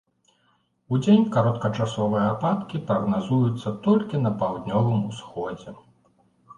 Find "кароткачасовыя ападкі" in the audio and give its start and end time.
1.35-2.83